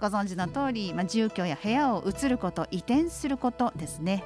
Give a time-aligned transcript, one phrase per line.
[0.00, 4.24] ご存知の通り、まあ、住居や部屋を移ること移転することですね。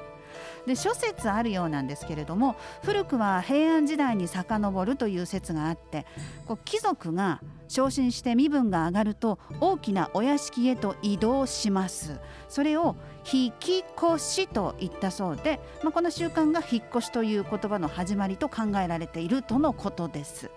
[0.65, 6.05] で諸説あるようなんですけれども古くは平安時代に遡るという説があって
[6.45, 12.19] こう貴族が昇進して身分が上がると大きなお屋敷へと移動します。
[12.49, 12.97] それを
[13.31, 20.51] 引き越しと言ったそうで、まあ、この習慣が引っ越しという言葉の始まりと考えられているとのことです。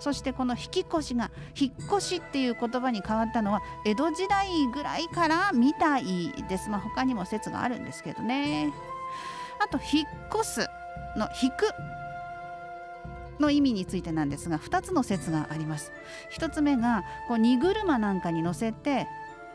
[0.00, 6.68] そしてこの引き越しが引っ越しっていう言葉に変わったのは江戸時代ぐらいからみたいです。
[6.68, 8.72] まあ他にも説があるんですけどね。
[9.64, 10.66] あと引っ越す
[11.16, 11.70] の引く。
[13.38, 15.92] の意味についてなんですが2つの説があります
[16.32, 19.06] 1つ目がこう荷車なんかに乗せて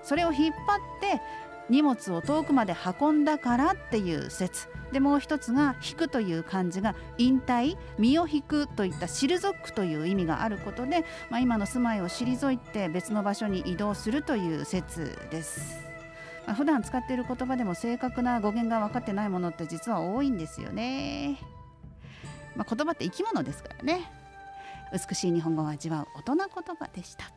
[0.04, 1.22] それを引っ張って
[1.70, 15.92] 荷物を遠くまで運んだからっていう説でもう一つが「引く」という漢字が引退身を引くといった退くという意味があることで、まあ、今の住まいを退いて別の場所に移動するという説です。
[16.46, 21.40] まあ、普段使っている言葉でも正確な語源が分かってないものって実は多いんですよね。
[22.56, 24.12] まあ、言葉って生き物ですからね
[24.92, 27.32] 美しい日本語を味わう大人言葉でした。